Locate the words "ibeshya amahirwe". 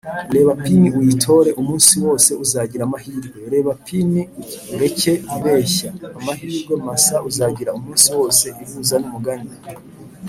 5.35-6.73